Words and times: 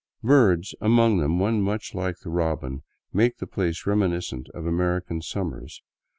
Birds, 0.23 0.73
among 0.81 1.19
them 1.19 1.37
one 1.37 1.61
much 1.61 1.93
like 1.93 2.17
the 2.23 2.31
robin, 2.31 2.81
make 3.13 3.37
the 3.37 3.45
place 3.45 3.85
reminiscent 3.85 4.49
of 4.55 4.65
American 4.65 5.21
summers. 5.21 5.83